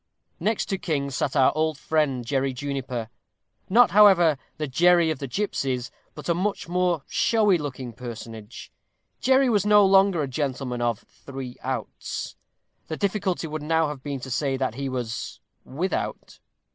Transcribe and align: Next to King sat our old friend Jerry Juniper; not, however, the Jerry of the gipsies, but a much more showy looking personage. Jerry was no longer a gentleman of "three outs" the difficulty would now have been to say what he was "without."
Next 0.39 0.65
to 0.69 0.79
King 0.79 1.11
sat 1.11 1.35
our 1.35 1.51
old 1.55 1.77
friend 1.77 2.25
Jerry 2.25 2.53
Juniper; 2.53 3.07
not, 3.69 3.91
however, 3.91 4.39
the 4.57 4.65
Jerry 4.65 5.11
of 5.11 5.19
the 5.19 5.27
gipsies, 5.27 5.91
but 6.15 6.27
a 6.27 6.33
much 6.33 6.67
more 6.67 7.03
showy 7.07 7.59
looking 7.59 7.93
personage. 7.93 8.71
Jerry 9.19 9.47
was 9.47 9.63
no 9.63 9.85
longer 9.85 10.23
a 10.23 10.27
gentleman 10.27 10.81
of 10.81 11.05
"three 11.07 11.55
outs" 11.61 12.35
the 12.87 12.97
difficulty 12.97 13.45
would 13.45 13.61
now 13.61 13.89
have 13.89 14.01
been 14.01 14.19
to 14.21 14.31
say 14.31 14.57
what 14.57 14.73
he 14.73 14.89
was 14.89 15.39
"without." 15.65 16.39